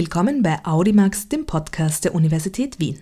[0.00, 2.98] Willkommen bei Audimax, dem Podcast der Universität Wien.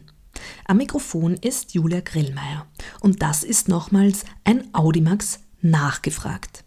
[0.65, 2.67] Am Mikrofon ist Julia Grillmeier
[2.99, 6.65] und das ist nochmals ein Audimax nachgefragt.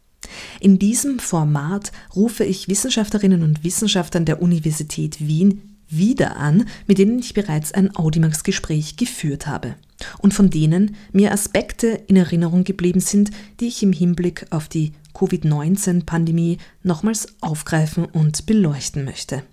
[0.62, 7.20] In diesem Format rufe ich Wissenschaftlerinnen und Wissenschaftlern der Universität Wien wieder an, mit denen
[7.20, 9.76] ich bereits ein Audimax-Gespräch geführt habe
[10.20, 14.94] und von denen mir Aspekte in Erinnerung geblieben sind, die ich im Hinblick auf die
[15.14, 19.44] Covid-19-Pandemie nochmals aufgreifen und beleuchten möchte.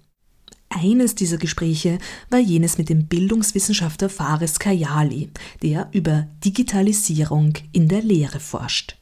[0.71, 1.99] Eines dieser Gespräche
[2.31, 5.31] war jenes mit dem Bildungswissenschaftler Fares Kayali,
[5.63, 8.99] der über Digitalisierung in der Lehre forscht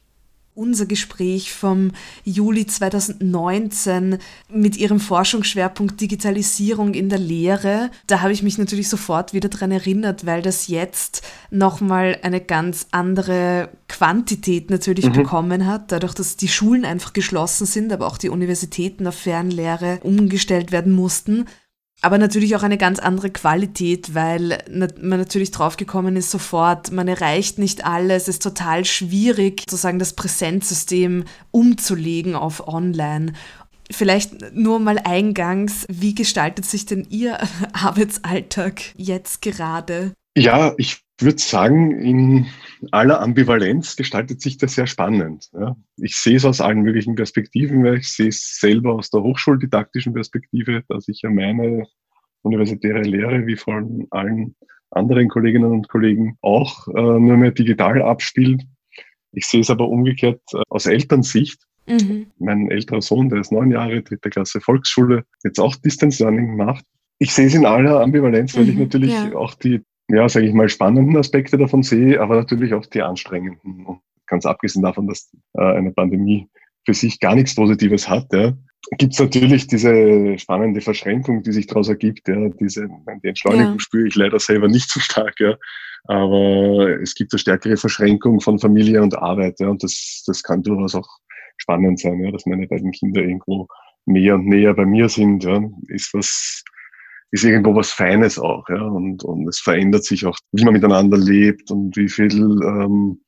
[0.57, 1.91] unser Gespräch vom
[2.25, 4.17] Juli 2019
[4.49, 7.91] mit ihrem Forschungsschwerpunkt Digitalisierung in der Lehre.
[8.07, 12.87] Da habe ich mich natürlich sofort wieder daran erinnert, weil das jetzt nochmal eine ganz
[12.89, 15.13] andere Quantität natürlich mhm.
[15.13, 19.99] bekommen hat, dadurch, dass die Schulen einfach geschlossen sind, aber auch die Universitäten auf Fernlehre
[20.03, 21.45] umgestellt werden mussten
[22.01, 27.57] aber natürlich auch eine ganz andere Qualität, weil man natürlich draufgekommen ist sofort, man erreicht
[27.57, 33.33] nicht alles, es ist total schwierig, sozusagen das Präsenzsystem umzulegen auf online.
[33.89, 37.39] Vielleicht nur mal eingangs, wie gestaltet sich denn Ihr
[37.73, 40.13] Arbeitsalltag jetzt gerade?
[40.37, 42.45] Ja, ich würde sagen, in
[42.91, 45.49] aller Ambivalenz gestaltet sich das sehr spannend.
[45.53, 45.75] Ja.
[45.97, 50.13] Ich sehe es aus allen möglichen Perspektiven, weil ich sehe es selber aus der hochschuldidaktischen
[50.13, 51.87] Perspektive, dass ich ja meine
[52.43, 54.55] universitäre Lehre wie von allen
[54.91, 58.63] anderen Kolleginnen und Kollegen auch äh, nur mehr digital abspielt.
[59.33, 61.61] Ich sehe es aber umgekehrt äh, aus Elternsicht.
[61.87, 62.27] Mhm.
[62.37, 66.85] Mein älterer Sohn, der ist neun Jahre, dritte Klasse Volksschule, jetzt auch Distance Learning macht.
[67.19, 69.33] Ich sehe es in aller Ambivalenz, weil mhm, ich natürlich ja.
[69.35, 73.85] auch die ja, sage ich mal, spannenden Aspekte davon sehe, aber natürlich auch die anstrengenden.
[73.85, 76.47] Und ganz abgesehen davon, dass äh, eine Pandemie
[76.85, 78.53] für sich gar nichts Positives hat, ja,
[78.97, 82.27] gibt es natürlich diese spannende Verschränkung, die sich daraus ergibt.
[82.27, 82.87] Ja, diese,
[83.23, 83.79] die Entschleunigung ja.
[83.79, 85.55] spüre ich leider selber nicht so stark, ja.
[86.05, 90.63] Aber es gibt eine stärkere Verschränkung von Familie und Arbeit, ja, und das, das kann
[90.63, 91.09] durchaus auch
[91.57, 93.67] spannend sein, ja, dass meine beiden Kinder irgendwo
[94.05, 96.63] mehr und näher bei mir sind, ja, ist was,
[97.31, 98.81] ist irgendwo was Feines auch, ja.
[98.81, 103.21] Und, und es verändert sich auch, wie man miteinander lebt und wie viel ähm,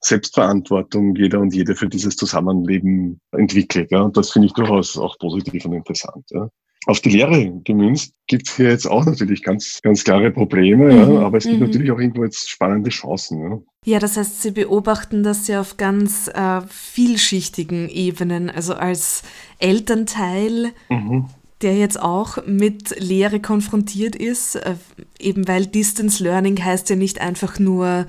[0.00, 3.90] Selbstverantwortung jeder und jede für dieses Zusammenleben entwickelt.
[3.90, 4.02] Ja.
[4.02, 6.24] Und das finde ich durchaus auch positiv und interessant.
[6.30, 6.48] Ja.
[6.86, 11.14] Auf die Lehre gemünzt gibt es hier jetzt auch natürlich ganz, ganz klare Probleme, mhm,
[11.14, 11.66] ja, aber es gibt mhm.
[11.66, 13.40] natürlich auch irgendwo jetzt spannende Chancen.
[13.40, 13.58] Ja.
[13.86, 18.50] Ja, das heißt, Sie beobachten das ja auf ganz äh, vielschichtigen Ebenen.
[18.50, 19.22] Also als
[19.58, 21.26] Elternteil mhm
[21.62, 24.74] der jetzt auch mit Lehre konfrontiert ist, äh,
[25.18, 28.06] eben weil Distance Learning heißt ja nicht einfach nur,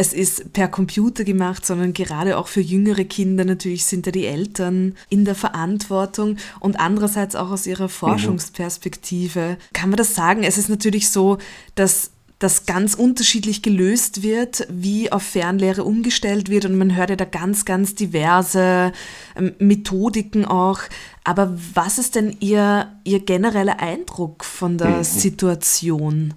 [0.00, 4.26] es ist per Computer gemacht, sondern gerade auch für jüngere Kinder natürlich sind da die
[4.26, 9.56] Eltern in der Verantwortung und andererseits auch aus ihrer Forschungsperspektive.
[9.72, 10.44] Kann man das sagen?
[10.44, 11.38] Es ist natürlich so,
[11.74, 16.66] dass das ganz unterschiedlich gelöst wird, wie auf Fernlehre umgestellt wird.
[16.66, 18.92] Und man hört ja da ganz, ganz diverse
[19.36, 20.80] ähm, Methodiken auch.
[21.24, 25.04] Aber was ist denn Ihr, Ihr genereller Eindruck von der mhm.
[25.04, 26.34] Situation?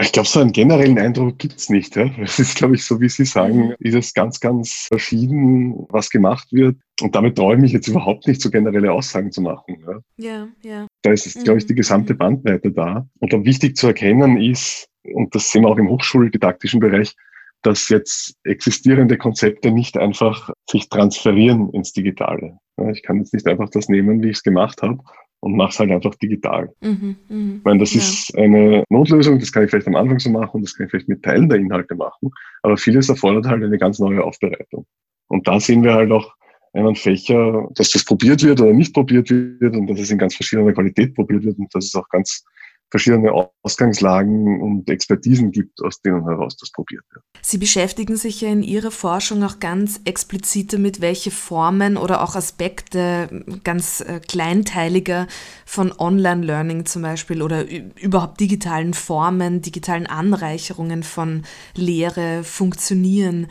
[0.00, 1.96] Ich glaube, so einen generellen Eindruck gibt's nicht.
[1.96, 2.08] Ja?
[2.22, 3.74] Es ist, glaube ich, so wie Sie sagen, mhm.
[3.80, 6.76] ist es ganz, ganz verschieden, was gemacht wird.
[7.00, 9.82] Und damit traue ich mich jetzt überhaupt nicht, so generelle Aussagen zu machen.
[9.86, 10.48] Ja, ja.
[10.62, 10.86] ja.
[11.02, 12.18] Da ist, glaube ich, die gesamte mhm.
[12.18, 13.08] Bandbreite da.
[13.20, 17.14] Und dann wichtig zu erkennen ist, und das sehen wir auch im hochschuldidaktischen Bereich,
[17.62, 22.58] dass jetzt existierende Konzepte nicht einfach sich transferieren ins Digitale.
[22.92, 24.98] Ich kann jetzt nicht einfach das nehmen, wie ich es gemacht habe
[25.40, 26.72] und mache es halt einfach digital.
[26.80, 28.00] Mhm, mh, ich meine, das ja.
[28.00, 31.08] ist eine Notlösung, das kann ich vielleicht am Anfang so machen, das kann ich vielleicht
[31.08, 32.30] mit Teilen der Inhalte machen,
[32.62, 34.86] aber vieles erfordert halt eine ganz neue Aufbereitung.
[35.28, 36.34] Und da sehen wir halt auch
[36.72, 40.34] einen Fächer, dass das probiert wird oder nicht probiert wird und dass es in ganz
[40.34, 42.44] verschiedener Qualität probiert wird und dass es auch ganz
[42.90, 47.22] verschiedene Ausgangslagen und Expertisen gibt, aus denen heraus das probiert wird.
[47.42, 52.34] Sie beschäftigen sich ja in Ihrer Forschung auch ganz explizit damit, welche Formen oder auch
[52.34, 55.26] Aspekte ganz äh, kleinteiliger
[55.66, 57.66] von Online-Learning zum Beispiel oder
[58.00, 61.42] überhaupt digitalen Formen, digitalen Anreicherungen von
[61.74, 63.48] Lehre funktionieren.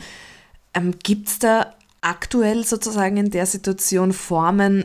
[0.74, 4.84] Ähm, Gibt es da aktuell sozusagen in der Situation Formen,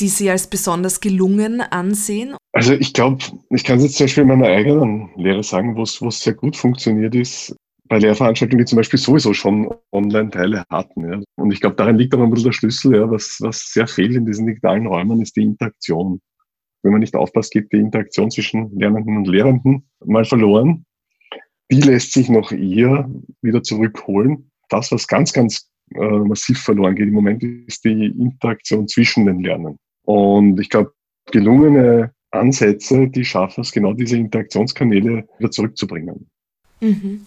[0.00, 2.36] die Sie als besonders gelungen ansehen?
[2.52, 5.82] Also ich glaube, ich kann es jetzt zum Beispiel in meiner eigenen Lehre sagen, wo
[5.82, 7.54] es sehr gut funktioniert ist,
[7.88, 11.12] bei Lehrveranstaltungen, die zum Beispiel sowieso schon Online-Teile hatten.
[11.12, 11.20] Ja.
[11.36, 14.14] Und ich glaube, darin liegt aber ein bisschen der Schlüssel, ja, was, was sehr fehlt
[14.14, 16.20] in diesen digitalen Räumen, ist die Interaktion.
[16.82, 20.84] Wenn man nicht aufpasst, geht die Interaktion zwischen Lernenden und Lehrenden mal verloren.
[21.70, 23.10] Die lässt sich noch eher
[23.40, 24.50] wieder zurückholen.
[24.68, 29.40] Das, was ganz, ganz äh, massiv verloren geht im Moment, ist die Interaktion zwischen den
[29.40, 29.78] Lernenden.
[30.04, 30.92] Und ich glaube,
[31.30, 36.28] gelungene Ansätze, die schaffen es, genau diese Interaktionskanäle wieder zurückzubringen.
[36.80, 37.26] Mhm.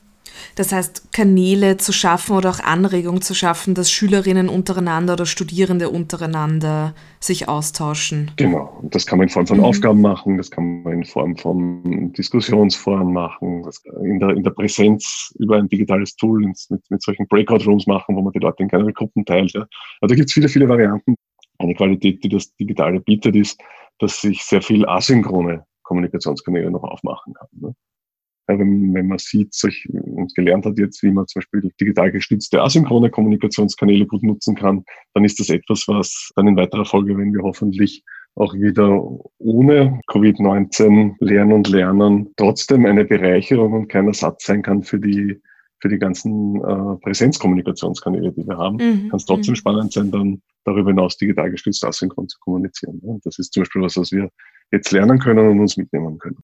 [0.56, 5.89] Das heißt, Kanäle zu schaffen oder auch Anregungen zu schaffen, dass Schülerinnen untereinander oder Studierende
[5.89, 8.31] untereinander sich austauschen.
[8.38, 8.77] Genau.
[8.81, 9.63] Und das kann man in Form von mhm.
[9.63, 13.63] Aufgaben machen, das kann man in Form von Diskussionsforen machen,
[14.04, 18.21] in der, in der Präsenz über ein digitales Tool mit, mit solchen Breakout-Rooms machen, wo
[18.21, 19.54] man die Leute in kleinere Gruppen teilt.
[19.54, 19.62] Ja.
[20.01, 21.16] Also da gibt es viele, viele Varianten.
[21.57, 23.60] Eine Qualität, die das Digitale bietet, ist,
[24.00, 27.48] dass sich sehr viel asynchrone Kommunikationskanäle noch aufmachen kann.
[27.54, 27.75] Ne?
[28.47, 32.62] Wenn, wenn man sieht solch, und gelernt hat jetzt, wie man zum Beispiel digital gestützte
[32.62, 34.83] asynchrone Kommunikationskanäle gut nutzen kann,
[35.13, 38.03] dann ist das etwas, was dann in weiterer Folge, wenn wir hoffentlich
[38.36, 39.01] auch wieder
[39.39, 45.42] ohne Covid-19 lernen und lernen, trotzdem eine Bereicherung und kein Ersatz sein kann für die
[45.81, 49.09] für die ganzen äh, Präsenzkommunikationskanäle, die wir haben, mhm.
[49.09, 49.57] kann es trotzdem mhm.
[49.57, 53.00] spannend sein, dann darüber hinaus digital gestützt asynchron zu kommunizieren.
[53.03, 53.15] Ja?
[53.24, 54.30] Das ist zum Beispiel was, was wir
[54.71, 56.38] jetzt lernen können und uns mitnehmen können.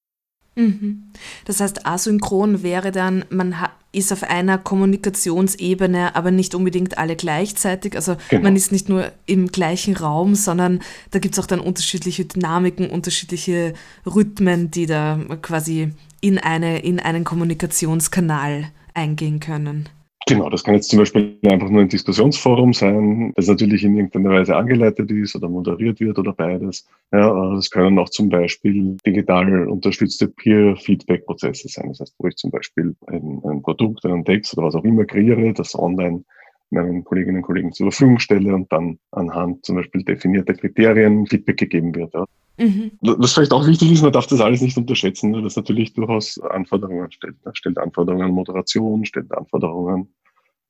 [0.55, 1.03] Mhm.
[1.45, 3.55] Das heißt, asynchron wäre dann, man
[3.93, 7.95] ist auf einer Kommunikationsebene, aber nicht unbedingt alle gleichzeitig.
[7.95, 8.43] Also genau.
[8.43, 10.81] man ist nicht nur im gleichen Raum, sondern
[11.11, 13.73] da gibt es auch dann unterschiedliche Dynamiken, unterschiedliche
[14.05, 19.89] Rhythmen, die da quasi in, eine, in einen Kommunikationskanal eingehen können.
[20.31, 24.29] Genau, das kann jetzt zum Beispiel einfach nur ein Diskussionsforum sein, das natürlich in irgendeiner
[24.29, 26.87] Weise angeleitet ist oder moderiert wird oder beides.
[27.11, 31.89] Ja, das können auch zum Beispiel digital unterstützte Peer-Feedback-Prozesse sein.
[31.89, 35.03] Das heißt, wo ich zum Beispiel ein, ein Produkt, einen Text oder was auch immer
[35.03, 36.23] kreiere, das online
[36.69, 41.57] meinen Kolleginnen und Kollegen zur Verfügung stelle und dann anhand zum Beispiel definierter Kriterien Feedback
[41.57, 42.13] gegeben wird.
[42.13, 42.23] Ja.
[42.57, 42.91] Mhm.
[43.01, 46.39] Was vielleicht auch wichtig ist, man darf das alles nicht unterschätzen, weil das natürlich durchaus
[46.39, 47.35] Anforderungen stellt.
[47.43, 50.07] Das stellt Anforderungen an Moderation, stellt Anforderungen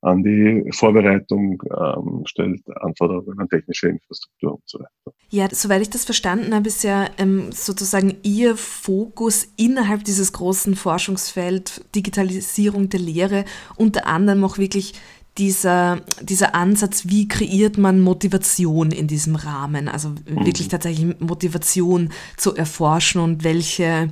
[0.02, 5.16] an die Vorbereitung, ähm, stellt Anforderungen an technische Infrastruktur und so weiter.
[5.30, 10.74] Ja, soweit ich das verstanden habe, ist ja ähm, sozusagen Ihr Fokus innerhalb dieses großen
[10.74, 13.44] Forschungsfeld Digitalisierung der Lehre
[13.76, 14.94] unter anderem auch wirklich
[15.38, 20.44] dieser, dieser Ansatz, wie kreiert man Motivation in diesem Rahmen, also mhm.
[20.44, 24.10] wirklich tatsächlich Motivation zu erforschen und welche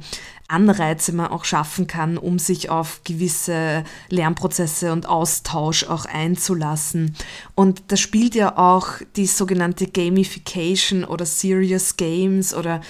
[0.50, 7.14] Anreize man auch schaffen kann, um sich auf gewisse Lernprozesse und Austausch auch einzulassen.
[7.54, 12.80] Und da spielt ja auch die sogenannte Gamification oder Serious Games oder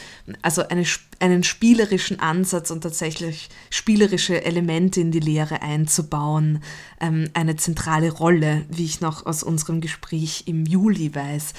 [0.43, 0.85] also eine,
[1.19, 6.63] einen spielerischen Ansatz und tatsächlich spielerische Elemente in die Lehre einzubauen,
[7.01, 11.53] ähm, eine zentrale Rolle, wie ich noch aus unserem Gespräch im Juli weiß.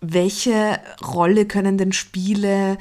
[0.00, 2.78] Welche Rolle können denn Spiele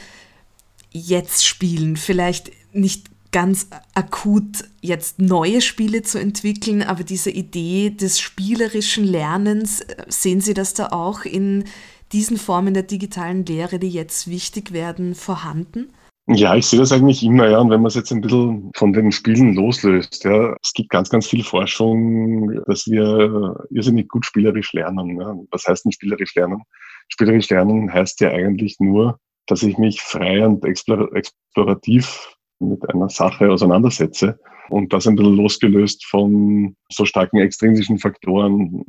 [0.97, 1.95] jetzt spielen.
[1.97, 9.81] Vielleicht nicht ganz akut jetzt neue Spiele zu entwickeln, aber diese Idee des spielerischen Lernens,
[9.81, 11.65] äh, sehen Sie das da auch in
[12.13, 15.91] diesen Formen der digitalen Lehre, die jetzt wichtig werden, vorhanden?
[16.29, 17.59] Ja, ich sehe das eigentlich immer, ja.
[17.59, 21.09] Und wenn man es jetzt ein bisschen von den Spielen loslöst, ja, es gibt ganz,
[21.09, 25.19] ganz viel Forschung, dass wir irrsinnig gut spielerisch lernen.
[25.19, 25.37] Ja.
[25.51, 26.63] Was heißt denn spielerisch lernen?
[27.07, 33.49] Spielerisch lernen heißt ja eigentlich nur, dass ich mich frei und explorativ mit einer Sache
[33.51, 38.83] auseinandersetze und das ein bisschen losgelöst von so starken extrinsischen Faktoren,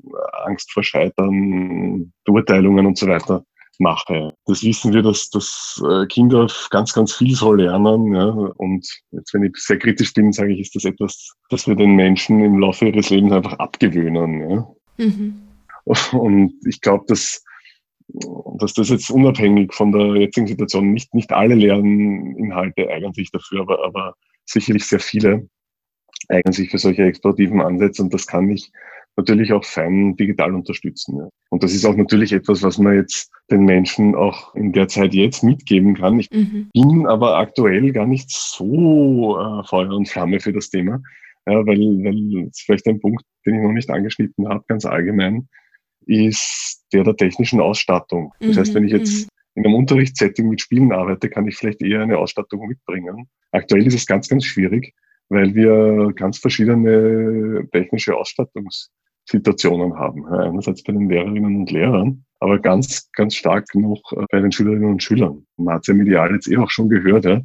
[0.45, 3.45] Angst vor Scheitern, Beurteilungen und so weiter
[3.79, 4.35] mache.
[4.47, 8.15] Das wissen wir, dass, dass äh, Kinder ganz, ganz viel so lernen.
[8.15, 8.27] Ja?
[8.27, 11.95] Und jetzt, wenn ich sehr kritisch bin, sage ich, ist das etwas, das wir den
[11.95, 14.51] Menschen im Laufe ihres Lebens einfach abgewöhnen.
[14.51, 14.69] Ja?
[14.97, 15.43] Mhm.
[16.13, 17.43] Und ich glaube, dass
[18.59, 23.63] dass das jetzt unabhängig von der jetzigen Situation nicht, nicht alle Lerninhalte eignen sich dafür,
[23.63, 24.15] aber, aber
[24.47, 25.49] sicherlich sehr viele
[26.29, 28.73] eignen sich für solche explorativen Ansätze und das kann ich
[29.17, 31.19] natürlich auch fein digital unterstützen.
[31.19, 31.29] Ja.
[31.51, 35.13] Und das ist auch natürlich etwas, was man jetzt den Menschen auch in der Zeit
[35.13, 36.21] jetzt mitgeben kann.
[36.21, 36.69] Ich mhm.
[36.73, 41.03] bin aber aktuell gar nicht so äh, Feuer und Flamme für das Thema,
[41.47, 45.49] ja, weil, weil ist vielleicht ein Punkt, den ich noch nicht angeschnitten habe, ganz allgemein
[46.09, 48.33] ist der der technischen Ausstattung.
[48.41, 49.29] Das mhm, heißt, wenn ich jetzt mhm.
[49.55, 53.29] in einem Unterrichtssetting mit Spielen arbeite, kann ich vielleicht eher eine Ausstattung mitbringen.
[53.53, 54.95] Aktuell ist es ganz, ganz schwierig,
[55.29, 60.27] weil wir ganz verschiedene technische Ausstattungssituationen haben.
[60.27, 64.01] Einerseits bei den Lehrerinnen und Lehrern, aber ganz, ganz stark noch
[64.31, 65.47] bei den Schülerinnen und Schülern.
[65.57, 67.27] Man hat es ja medial jetzt eh auch schon gehört.
[67.27, 67.43] Ja.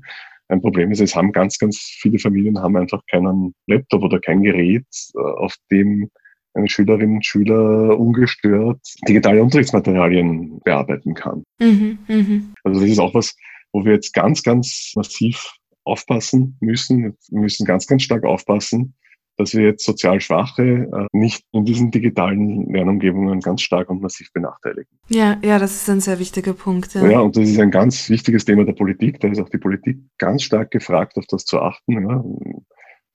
[0.50, 4.43] Ein Problem ist, es haben ganz, ganz viele Familien haben einfach keinen Laptop oder kein
[4.43, 6.10] Gerät, äh, auf dem
[6.53, 11.43] eine Schülerin und Schüler ungestört digitale Unterrichtsmaterialien bearbeiten kann.
[11.60, 12.41] Mhm, mh.
[12.63, 13.36] Also das ist auch was,
[13.72, 17.17] wo wir jetzt ganz, ganz massiv aufpassen müssen.
[17.29, 18.93] Wir müssen ganz, ganz stark aufpassen,
[19.38, 24.31] dass wir jetzt sozial Schwache äh, nicht in diesen digitalen Lernumgebungen ganz stark und massiv
[24.31, 24.98] benachteiligen.
[25.10, 26.93] Ja, ja, das ist ein sehr wichtiger Punkt.
[26.93, 27.05] Ja.
[27.07, 29.19] ja, und das ist ein ganz wichtiges Thema der Politik.
[29.19, 31.93] Da ist auch die Politik ganz stark gefragt, auf das zu achten.
[31.93, 32.24] Ja.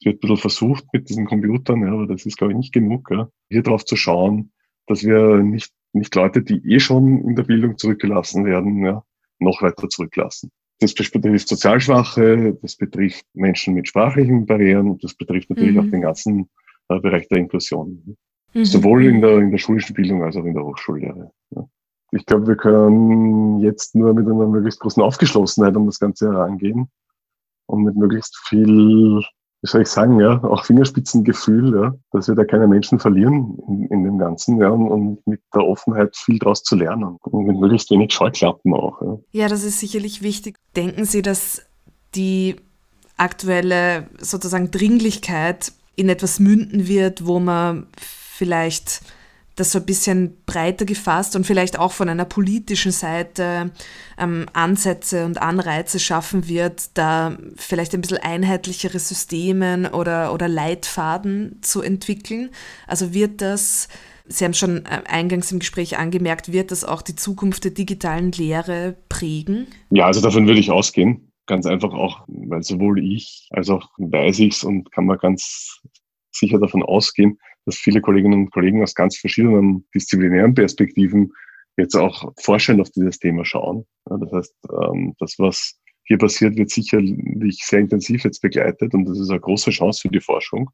[0.01, 2.73] Es wird ein bisschen versucht mit diesen Computern, ja, aber das ist, glaube ich, nicht
[2.73, 3.11] genug.
[3.11, 3.29] Ja.
[3.51, 4.53] Hier drauf zu schauen,
[4.87, 9.03] dass wir nicht, nicht Leute, die eh schon in der Bildung zurückgelassen werden, ja,
[9.39, 10.51] noch weiter zurücklassen.
[10.81, 15.81] Das betrifft Sozialschwache, das betrifft Menschen mit sprachlichen Barrieren und das betrifft natürlich mhm.
[15.81, 16.49] auch den ganzen
[16.89, 18.17] äh, Bereich der Inklusion.
[18.55, 18.65] Mhm.
[18.65, 21.33] Sowohl in der, in der schulischen Bildung als auch in der Hochschullehre.
[21.51, 21.69] Ja.
[22.13, 26.89] Ich glaube, wir können jetzt nur mit einer möglichst großen Aufgeschlossenheit um das Ganze herangehen
[27.67, 29.23] und mit möglichst viel
[29.61, 33.87] wie soll ich sagen, ja, auch Fingerspitzengefühl, ja, dass wir da keine Menschen verlieren in,
[33.87, 37.59] in dem Ganzen, ja, und, und, mit der Offenheit viel daraus zu lernen und mit
[37.59, 39.03] möglichst wenig Scheuklappen auch.
[39.03, 39.19] Ja.
[39.33, 40.59] ja, das ist sicherlich wichtig.
[40.77, 41.63] Denken Sie, dass
[42.15, 42.57] die
[43.17, 49.03] aktuelle sozusagen Dringlichkeit in etwas münden wird, wo man vielleicht
[49.59, 53.71] das so ein bisschen breiter gefasst und vielleicht auch von einer politischen Seite
[54.17, 61.59] ähm, Ansätze und Anreize schaffen wird, da vielleicht ein bisschen einheitlichere Systeme oder, oder Leitfaden
[61.63, 62.51] zu entwickeln.
[62.87, 63.89] Also wird das,
[64.27, 68.31] Sie haben schon äh, eingangs im Gespräch angemerkt, wird das auch die Zukunft der digitalen
[68.33, 69.67] Lehre prägen?
[69.91, 71.33] Ja, also davon würde ich ausgehen.
[71.47, 75.81] Ganz einfach auch, weil sowohl ich als auch weiß ich es und kann man ganz
[76.31, 77.39] sicher davon ausgehen,
[77.69, 81.33] dass viele Kolleginnen und Kollegen aus ganz verschiedenen disziplinären Perspektiven
[81.77, 83.85] jetzt auch forschend auf dieses Thema schauen.
[84.07, 89.19] das heißt, ähm, das, was hier passiert, wird sicherlich sehr intensiv jetzt begleitet und das
[89.19, 90.71] ist eine große Chance für die Forschung,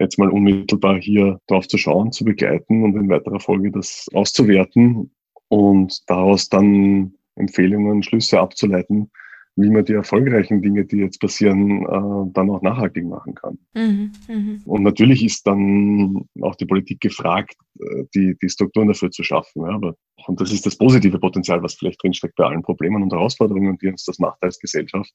[0.00, 5.14] jetzt mal unmittelbar hier drauf zu schauen, zu begleiten und in weiterer Folge das auszuwerten
[5.48, 9.10] und daraus dann Empfehlungen, Schlüsse abzuleiten,
[9.56, 13.58] wie man die erfolgreichen Dinge, die jetzt passieren, äh, dann auch nachhaltig machen kann.
[13.74, 14.60] Mhm, mh.
[14.64, 19.62] Und natürlich ist dann auch die Politik gefragt, äh, die, die Strukturen dafür zu schaffen.
[19.62, 19.94] Ja, aber,
[20.26, 23.88] und das ist das positive Potenzial, was vielleicht drinsteckt bei allen Problemen und Herausforderungen, die
[23.88, 25.12] uns das macht als Gesellschaft,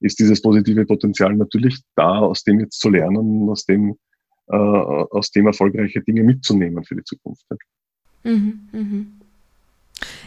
[0.00, 3.96] ist dieses positive Potenzial natürlich da, aus dem jetzt zu lernen, aus dem,
[4.48, 7.46] äh, aus dem erfolgreiche Dinge mitzunehmen für die Zukunft.
[8.24, 9.04] Mhm, mh.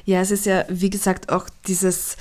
[0.05, 2.17] Ja, es ist ja, wie gesagt, auch dieses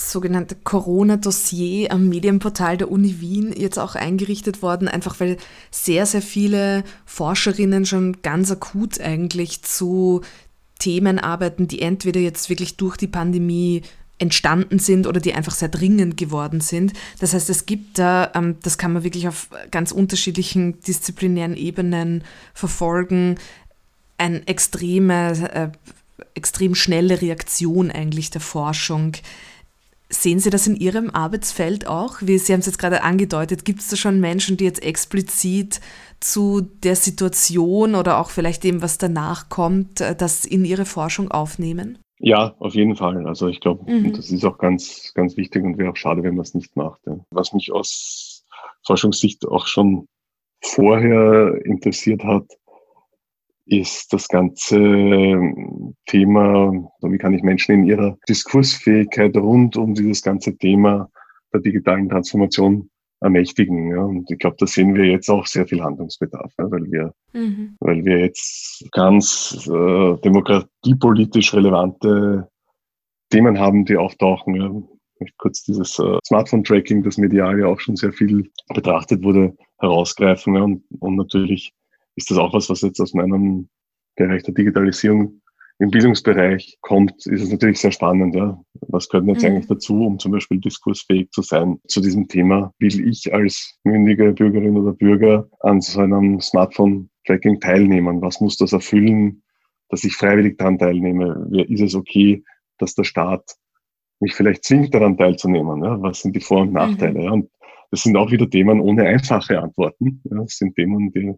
[0.00, 5.36] sogenannte Corona-Dossier am Medienportal der Uni Wien jetzt auch eingerichtet worden, einfach weil
[5.70, 10.22] sehr, sehr viele Forscherinnen schon ganz akut eigentlich zu
[10.78, 13.82] Themen arbeiten, die entweder jetzt wirklich durch die Pandemie
[14.18, 16.92] entstanden sind oder die einfach sehr dringend geworden sind.
[17.20, 22.22] Das heißt, es gibt da, ähm, das kann man wirklich auf ganz unterschiedlichen disziplinären Ebenen
[22.52, 23.38] verfolgen,
[24.18, 25.68] eine extreme, äh,
[26.34, 29.12] extrem schnelle Reaktion eigentlich der Forschung
[30.12, 32.16] Sehen Sie das in Ihrem Arbeitsfeld auch?
[32.20, 35.80] Wie Sie haben es jetzt gerade angedeutet, gibt es da schon Menschen, die jetzt explizit
[36.18, 41.30] zu der Situation oder auch vielleicht dem, was danach kommt, äh, das in ihre Forschung
[41.30, 41.98] aufnehmen?
[42.18, 43.26] Ja, auf jeden Fall.
[43.26, 44.12] Also ich glaube, mhm.
[44.12, 47.00] das ist auch ganz, ganz wichtig und wäre auch schade, wenn man es nicht macht.
[47.30, 48.44] Was mich aus
[48.84, 50.06] Forschungssicht auch schon
[50.62, 52.44] vorher interessiert hat,
[53.70, 56.72] ist das ganze ähm, Thema,
[57.02, 61.08] wie kann ich Menschen in ihrer Diskursfähigkeit rund um dieses ganze Thema
[61.52, 63.90] der digitalen Transformation ermächtigen.
[63.90, 64.02] Ja.
[64.02, 67.76] Und ich glaube, da sehen wir jetzt auch sehr viel Handlungsbedarf, ja, weil wir, mhm.
[67.80, 72.48] weil wir jetzt ganz äh, demokratiepolitisch relevante
[73.30, 74.54] Themen haben, die auftauchen.
[74.56, 74.66] Ja.
[74.66, 79.54] Ich möchte kurz dieses äh, Smartphone-Tracking, das medial ja auch schon sehr viel betrachtet wurde,
[79.78, 80.56] herausgreifen.
[80.56, 80.62] Ja.
[80.62, 81.72] Und, und natürlich
[82.16, 83.68] ist das auch was, was jetzt aus meinem
[84.16, 85.40] Bereich der Digitalisierung
[85.80, 88.34] im Bildungsbereich kommt, ist es natürlich sehr spannend.
[88.34, 88.62] Ja.
[88.88, 89.48] Was gehört jetzt mhm.
[89.48, 92.72] eigentlich dazu, um zum Beispiel diskursfähig zu sein zu diesem Thema?
[92.78, 98.20] Will ich als mündige Bürgerin oder Bürger an so einem Smartphone-Tracking teilnehmen?
[98.20, 99.42] Was muss das erfüllen,
[99.88, 101.48] dass ich freiwillig daran teilnehme?
[101.68, 102.44] Ist es okay,
[102.76, 103.56] dass der Staat
[104.20, 105.82] mich vielleicht zwingt, daran teilzunehmen?
[105.82, 106.00] Ja?
[106.02, 107.20] Was sind die Vor- und Nachteile?
[107.20, 107.24] Mhm.
[107.24, 107.30] Ja?
[107.30, 107.50] Und
[107.90, 110.20] das sind auch wieder Themen ohne einfache Antworten.
[110.24, 110.42] Ja?
[110.42, 111.32] Das sind Themen, die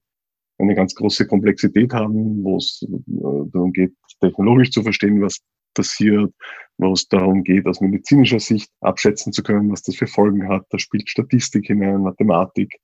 [0.63, 5.41] eine ganz große Komplexität haben, wo es äh, darum geht, technologisch zu verstehen, was
[5.75, 6.33] passiert,
[6.79, 10.67] wo es darum geht, aus medizinischer Sicht abschätzen zu können, was das für Folgen hat.
[10.71, 12.79] Da spielt Statistik hinein, Mathematik,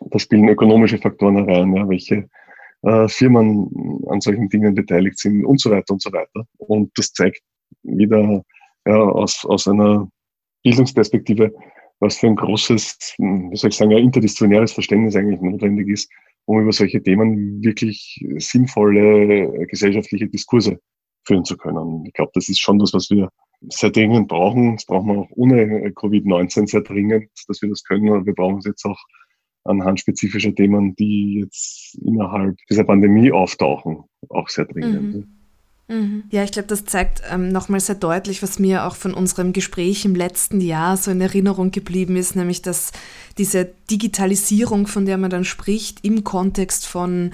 [0.00, 2.28] da spielen ökonomische Faktoren herein, ja, welche
[2.82, 3.68] äh, Firmen
[4.08, 6.46] an solchen Dingen beteiligt sind und so weiter und so weiter.
[6.58, 7.42] Und das zeigt
[7.82, 8.42] wieder
[8.86, 10.08] ja, aus, aus einer
[10.62, 11.52] Bildungsperspektive,
[12.00, 16.10] was für ein großes, wie soll ich sagen, ein interdisziplinäres Verständnis eigentlich notwendig ist,
[16.46, 20.80] um über solche Themen wirklich sinnvolle gesellschaftliche Diskurse
[21.24, 22.04] führen zu können.
[22.06, 23.28] Ich glaube, das ist schon das, was wir
[23.68, 24.76] sehr dringend brauchen.
[24.76, 28.08] Das brauchen wir auch ohne Covid-19 sehr dringend, dass wir das können.
[28.08, 28.98] Aber wir brauchen es jetzt auch
[29.64, 35.14] anhand spezifischer Themen, die jetzt innerhalb dieser Pandemie auftauchen, auch sehr dringend.
[35.14, 35.39] Mhm.
[35.90, 36.22] Mhm.
[36.30, 40.04] Ja, ich glaube, das zeigt ähm, nochmal sehr deutlich, was mir auch von unserem Gespräch
[40.04, 42.92] im letzten Jahr so in Erinnerung geblieben ist, nämlich dass
[43.38, 47.32] diese Digitalisierung, von der man dann spricht, im Kontext von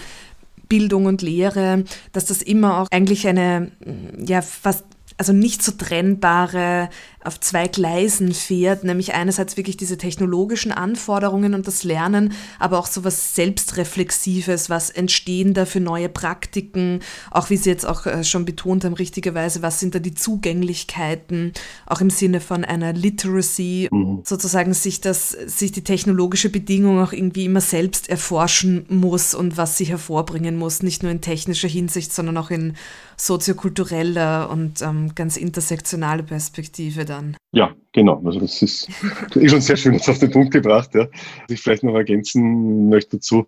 [0.69, 3.71] Bildung und Lehre, dass das immer auch eigentlich eine,
[4.19, 4.85] ja, fast
[5.19, 6.91] also nicht so trennbare
[7.27, 12.87] auf zwei Gleisen fährt, nämlich einerseits wirklich diese technologischen Anforderungen und das Lernen, aber auch
[12.87, 18.25] so was Selbstreflexives, was entstehen da für neue Praktiken, auch wie Sie jetzt auch äh,
[18.25, 21.53] schon betont haben, richtigerweise, was sind da die Zugänglichkeiten,
[21.87, 24.23] auch im Sinne von einer Literacy, mhm.
[24.25, 29.77] sozusagen sich das, sich die technologische Bedingung auch irgendwie immer selbst erforschen muss und was
[29.77, 32.75] sie hervorbringen muss, nicht nur in technischer Hinsicht, sondern auch in
[33.17, 37.37] soziokultureller und ähm, ganz intersektionale Perspektive da dann.
[37.53, 38.23] Ja, genau.
[38.25, 38.89] Also das ist,
[39.35, 40.95] ist schon sehr schön jetzt auf den Punkt gebracht.
[40.95, 41.07] Ja.
[41.11, 43.47] Was ich vielleicht noch ergänzen möchte dazu.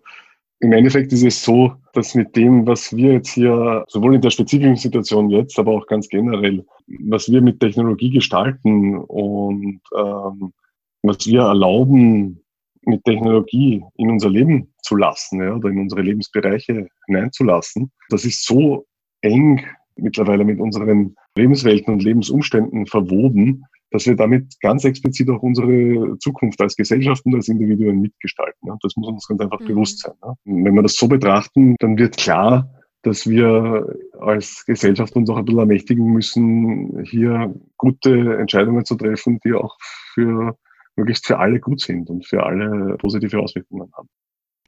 [0.61, 4.29] Im Endeffekt ist es so, dass mit dem, was wir jetzt hier, sowohl in der
[4.29, 6.65] spezifischen Situation jetzt, aber auch ganz generell,
[7.07, 10.51] was wir mit Technologie gestalten und ähm,
[11.01, 12.43] was wir erlauben,
[12.81, 18.45] mit Technologie in unser Leben zu lassen ja, oder in unsere Lebensbereiche hineinzulassen, das ist
[18.45, 18.85] so
[19.21, 26.17] eng mittlerweile mit unseren Lebenswelten und Lebensumständen verwoben, dass wir damit ganz explizit auch unsere
[26.19, 28.69] Zukunft als Gesellschaft und als Individuen mitgestalten.
[28.81, 29.67] Das muss uns ganz einfach mhm.
[29.67, 30.13] bewusst sein.
[30.45, 32.69] Wenn wir das so betrachten, dann wird klar,
[33.01, 39.39] dass wir als Gesellschaft uns auch ein bisschen ermächtigen müssen, hier gute Entscheidungen zu treffen,
[39.45, 39.77] die auch
[40.13, 40.57] für
[40.95, 44.09] möglichst für alle gut sind und für alle positive Auswirkungen haben.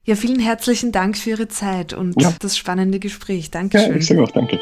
[0.04, 2.34] Ja, vielen herzlichen Dank für Ihre Zeit und ja.
[2.40, 3.50] das spannende Gespräch.
[3.50, 3.90] Dankeschön.
[3.90, 4.58] Ja, ich sage auch danke.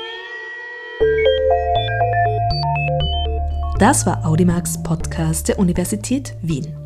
[3.80, 6.76] Das war Audimax Podcast der Universität Wien.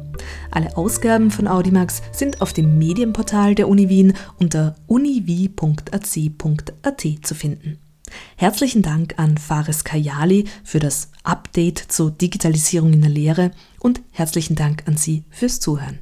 [0.52, 6.04] Alle Ausgaben von Audimax sind auf dem Medienportal der Uni Wien unter univi.ac.at
[7.20, 7.78] zu finden.
[8.36, 14.54] Herzlichen Dank an Fares Kayali für das Update zur Digitalisierung in der Lehre und herzlichen
[14.54, 15.98] Dank an Sie fürs Zuhören.